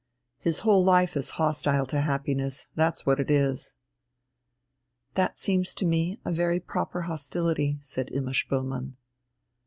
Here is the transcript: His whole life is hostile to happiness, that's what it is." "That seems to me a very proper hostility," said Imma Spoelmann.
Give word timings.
His 0.39 0.61
whole 0.61 0.83
life 0.83 1.15
is 1.15 1.29
hostile 1.37 1.85
to 1.85 2.01
happiness, 2.01 2.67
that's 2.73 3.05
what 3.05 3.19
it 3.19 3.29
is." 3.29 3.75
"That 5.13 5.37
seems 5.37 5.75
to 5.75 5.85
me 5.85 6.19
a 6.25 6.31
very 6.31 6.59
proper 6.59 7.03
hostility," 7.03 7.77
said 7.81 8.09
Imma 8.11 8.31
Spoelmann. 8.31 8.93